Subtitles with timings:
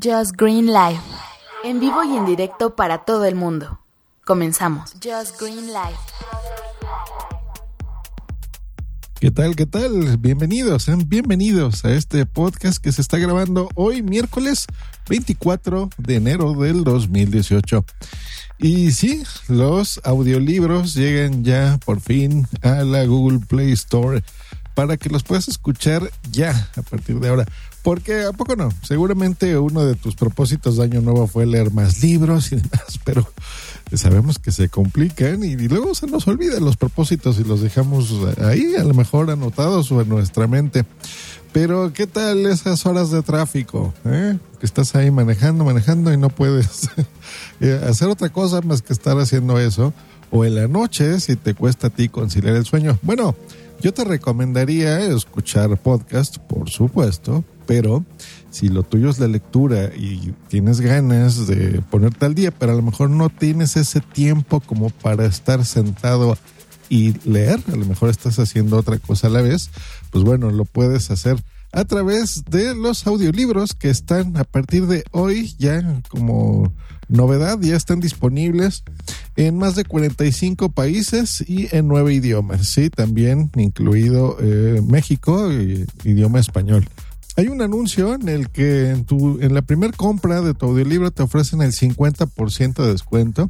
[0.00, 1.00] Just Green Live.
[1.64, 3.78] En vivo y en directo para todo el mundo.
[4.24, 4.92] Comenzamos.
[4.94, 5.98] Just Green Live.
[9.20, 9.54] ¿Qué tal?
[9.54, 10.16] ¿Qué tal?
[10.16, 14.66] Bienvenidos, bienvenidos a este podcast que se está grabando hoy miércoles
[15.08, 17.84] 24 de enero del 2018.
[18.58, 24.24] Y sí, los audiolibros llegan ya por fin a la Google Play Store
[24.74, 27.46] para que los puedas escuchar ya a partir de ahora.
[27.82, 32.00] Porque a poco no, seguramente uno de tus propósitos de año nuevo fue leer más
[32.02, 33.28] libros y demás, pero
[33.94, 38.76] sabemos que se complican y, luego se nos olvidan los propósitos y los dejamos ahí,
[38.76, 40.84] a lo mejor anotados o en nuestra mente.
[41.52, 43.92] Pero, ¿qué tal esas horas de tráfico?
[44.06, 44.38] Eh?
[44.58, 46.88] Que estás ahí manejando, manejando y no puedes
[47.60, 49.92] eh, hacer otra cosa más que estar haciendo eso.
[50.30, 52.98] O en la noche, si te cuesta a ti conciliar el sueño.
[53.02, 53.36] Bueno,
[53.82, 58.04] yo te recomendaría escuchar podcast, por supuesto, pero
[58.50, 62.76] si lo tuyo es la lectura y tienes ganas de ponerte al día, pero a
[62.76, 66.38] lo mejor no tienes ese tiempo como para estar sentado
[66.88, 69.70] y leer, a lo mejor estás haciendo otra cosa a la vez,
[70.10, 75.02] pues bueno, lo puedes hacer a través de los audiolibros que están a partir de
[75.10, 76.72] hoy ya como
[77.08, 78.84] novedad, ya están disponibles
[79.36, 85.86] en más de 45 países y en nueve idiomas, sí, también incluido eh, México, y,
[86.04, 86.88] idioma español.
[87.34, 91.10] Hay un anuncio en el que en, tu, en la primera compra de tu audiolibro
[91.12, 93.48] te ofrecen el 50% de descuento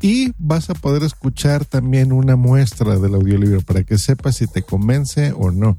[0.00, 4.62] y vas a poder escuchar también una muestra del audiolibro para que sepas si te
[4.62, 5.78] convence o no.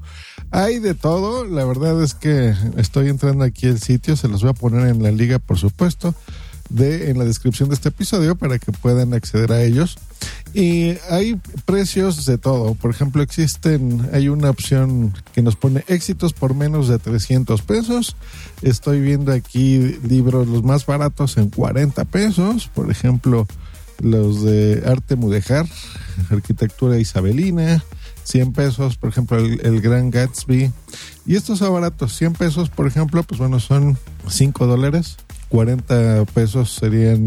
[0.50, 4.52] Hay de todo, la verdad es que estoy entrando aquí al sitio, se los voy
[4.52, 6.14] a poner en la liga por supuesto
[6.68, 9.96] de en la descripción de este episodio para que puedan acceder a ellos.
[10.52, 12.74] Y hay precios de todo.
[12.74, 18.16] Por ejemplo, existen, hay una opción que nos pone éxitos por menos de 300 pesos.
[18.62, 22.68] Estoy viendo aquí libros los más baratos en 40 pesos.
[22.68, 23.46] Por ejemplo,
[24.00, 25.66] los de arte mudejar,
[26.30, 27.82] arquitectura isabelina.
[28.24, 30.72] 100 pesos, por ejemplo, el, Gran Gatsby.
[31.26, 35.16] Y estos son baratos, 100 pesos, por ejemplo, pues bueno, son 5 dólares.
[35.54, 37.26] 40 pesos serían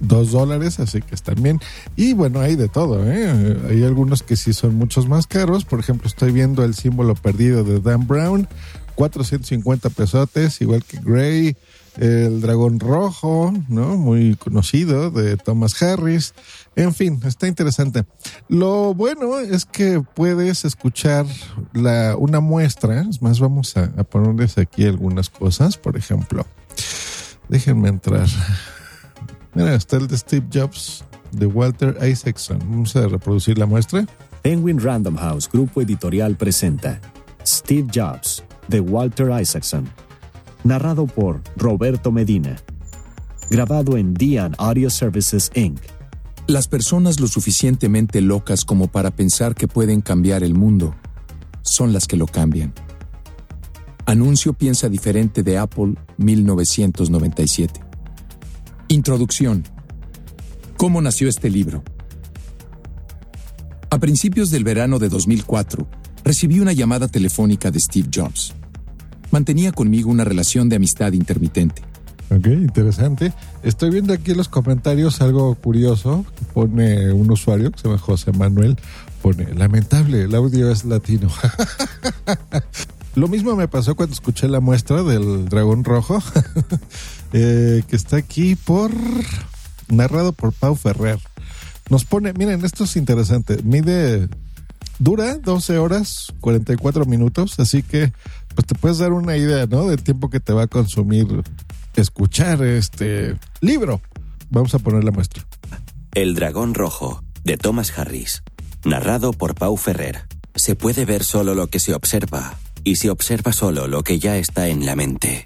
[0.00, 1.60] 2 dólares, así que están bien.
[1.96, 3.58] Y bueno, hay de todo, ¿eh?
[3.68, 5.66] Hay algunos que sí son muchos más caros.
[5.66, 8.48] Por ejemplo, estoy viendo el símbolo perdido de Dan Brown,
[8.94, 11.58] 450 pesotes, igual que Gray,
[11.98, 13.98] el dragón rojo, ¿no?
[13.98, 16.32] Muy conocido de Thomas Harris.
[16.74, 18.06] En fin, está interesante.
[18.48, 21.26] Lo bueno es que puedes escuchar
[21.74, 23.02] la, una muestra.
[23.02, 25.76] Es más, vamos a, a ponerles aquí algunas cosas.
[25.76, 26.46] Por ejemplo,
[27.48, 28.26] Déjenme entrar.
[29.54, 32.58] Mira, está el de Steve Jobs de Walter Isaacson.
[32.58, 34.06] Vamos a reproducir la muestra.
[34.42, 37.00] Penguin Random House Grupo Editorial presenta
[37.44, 39.88] Steve Jobs de Walter Isaacson.
[40.64, 42.56] Narrado por Roberto Medina.
[43.50, 45.80] Grabado en Dian Audio Services Inc.
[46.46, 50.94] Las personas lo suficientemente locas como para pensar que pueden cambiar el mundo
[51.62, 52.72] son las que lo cambian.
[54.08, 57.78] Anuncio piensa diferente de Apple 1997.
[58.88, 59.64] Introducción.
[60.78, 61.82] ¿Cómo nació este libro?
[63.90, 65.86] A principios del verano de 2004,
[66.24, 68.54] recibí una llamada telefónica de Steve Jobs.
[69.30, 71.82] Mantenía conmigo una relación de amistad intermitente.
[72.30, 73.34] Ok, interesante.
[73.62, 76.24] Estoy viendo aquí en los comentarios algo curioso.
[76.54, 78.78] Pone un usuario que se llama José Manuel.
[79.20, 81.28] Pone, lamentable, el audio es latino.
[83.18, 86.22] Lo mismo me pasó cuando escuché la muestra del dragón rojo,
[87.32, 88.92] eh, que está aquí por
[89.88, 91.18] narrado por Pau Ferrer.
[91.90, 94.28] Nos pone, miren, esto es interesante, mide,
[95.00, 98.12] dura 12 horas 44 minutos, así que
[98.54, 99.88] pues te puedes dar una idea, ¿no?
[99.88, 101.26] Del tiempo que te va a consumir
[101.96, 104.00] escuchar este libro.
[104.48, 105.44] Vamos a poner la muestra.
[106.14, 108.44] El dragón rojo, de Thomas Harris,
[108.84, 110.28] narrado por Pau Ferrer.
[110.54, 112.56] Se puede ver solo lo que se observa,
[112.88, 115.44] y se observa solo lo que ya está en la mente.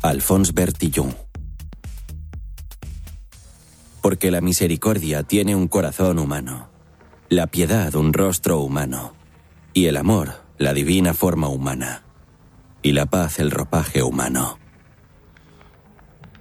[0.00, 1.16] Alphonse Bertillon.
[4.00, 6.70] Porque la misericordia tiene un corazón humano,
[7.28, 9.12] la piedad un rostro humano,
[9.74, 12.04] y el amor la divina forma humana,
[12.80, 14.59] y la paz el ropaje humano.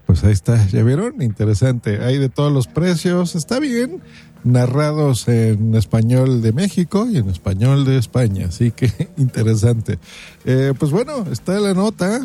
[0.10, 1.22] Pues ahí está, ¿ya vieron?
[1.22, 2.04] Interesante.
[2.04, 4.02] Hay de todos los precios, está bien
[4.44, 10.00] narrados en español de México y en español de España, así que interesante.
[10.46, 12.22] Eh, pues bueno, está la nota,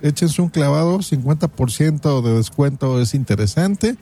[0.00, 3.96] échense un clavado, 50% de descuento es interesante.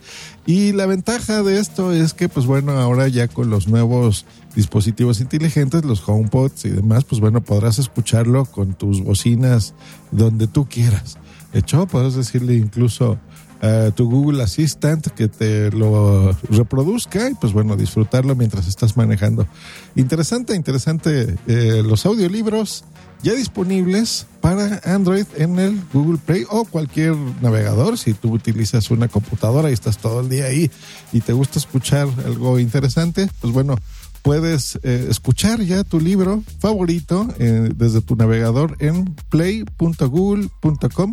[0.46, 5.20] Y la ventaja de esto es que, pues bueno, ahora ya con los nuevos dispositivos
[5.20, 9.75] inteligentes, los HomePods y demás, pues bueno, podrás escucharlo con tus bocinas
[10.12, 11.19] donde tú quieras.
[11.52, 11.87] Hecho.
[11.87, 13.19] Puedes decirle incluso
[13.62, 19.47] a tu Google Assistant que te lo reproduzca y pues bueno, disfrutarlo mientras estás manejando.
[19.94, 21.37] Interesante, interesante.
[21.47, 22.85] Eh, los audiolibros
[23.23, 27.97] ya disponibles para Android en el Google Play o cualquier navegador.
[27.97, 30.69] Si tú utilizas una computadora y estás todo el día ahí
[31.12, 33.76] y te gusta escuchar algo interesante, pues bueno,
[34.23, 41.12] puedes eh, escuchar ya tu libro favorito eh, desde tu navegador en play.google.com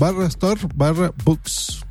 [0.00, 1.84] barra store barra books.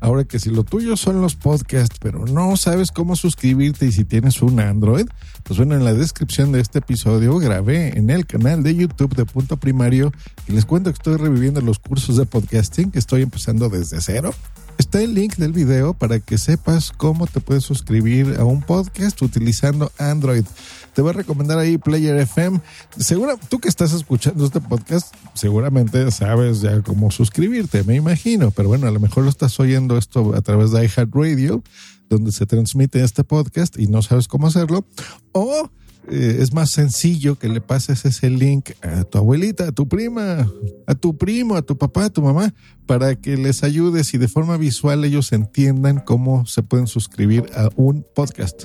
[0.00, 4.04] Ahora que si lo tuyo son los podcasts, pero no sabes cómo suscribirte y si
[4.04, 5.06] tienes un Android,
[5.44, 9.24] pues bueno, en la descripción de este episodio grabé en el canal de YouTube de
[9.24, 10.12] Punto Primario
[10.48, 14.34] y les cuento que estoy reviviendo los cursos de podcasting que estoy empezando desde cero.
[14.78, 19.20] Está el link del video para que sepas cómo te puedes suscribir a un podcast
[19.22, 20.44] utilizando Android.
[20.94, 22.60] Te voy a recomendar ahí Player FM.
[22.96, 28.52] Segura, tú que estás escuchando este podcast, seguramente sabes ya cómo suscribirte, me imagino.
[28.52, 31.64] Pero bueno, a lo mejor lo estás oyendo esto a través de iHeartRadio,
[32.08, 34.86] donde se transmite este podcast y no sabes cómo hacerlo.
[35.32, 35.68] O
[36.10, 40.48] eh, es más sencillo que le pases ese link a tu abuelita, a tu prima,
[40.86, 42.54] a tu primo, a tu papá, a tu mamá,
[42.86, 47.68] para que les ayudes y de forma visual ellos entiendan cómo se pueden suscribir a
[47.76, 48.64] un podcast.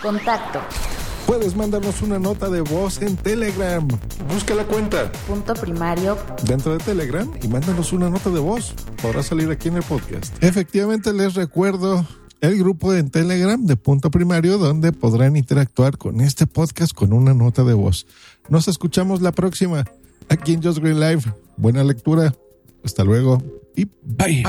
[0.00, 0.60] Contacto.
[1.26, 3.86] Puedes mandarnos una nota de voz en Telegram.
[4.28, 6.18] Busca la cuenta Punto primario.
[6.44, 8.74] dentro de Telegram y mándanos una nota de voz.
[9.00, 10.34] Podrá salir aquí en el podcast.
[10.42, 12.04] Efectivamente, les recuerdo
[12.42, 17.32] el grupo en Telegram de Punto Primario donde podrán interactuar con este podcast con una
[17.34, 18.06] nota de voz.
[18.48, 19.84] Nos escuchamos la próxima
[20.28, 21.22] aquí en Just Green Live.
[21.56, 22.34] Buena lectura.
[22.84, 23.40] Hasta luego
[23.76, 24.42] y bye.